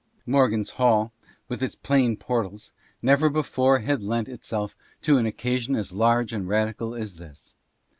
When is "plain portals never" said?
1.75-3.29